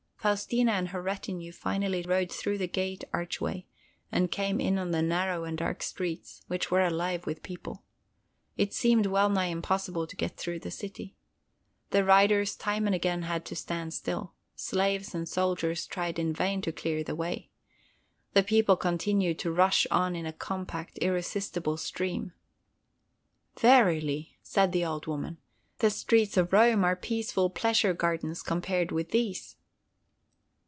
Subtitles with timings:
[0.23, 3.65] Faustina and her retinue finally rode through the gate archway
[4.11, 7.81] and came in on the narrow and dark streets, which were alive with people.
[8.55, 11.15] It seemed well nigh impossible to get through the city.
[11.89, 14.35] The riders time and again had to stand still.
[14.55, 17.49] Slaves and soldiers tried in vain to clear the way.
[18.33, 22.33] The people continued to rush on in a compact, irresistible stream.
[23.59, 25.39] "Verily," said the old woman,
[25.79, 29.55] "the streets of Rome are peaceful pleasure gardens compared with these!"